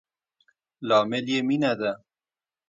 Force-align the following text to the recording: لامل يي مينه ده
لامل 0.87 1.25
يي 1.31 1.39
مينه 1.47 1.73
ده 1.79 1.91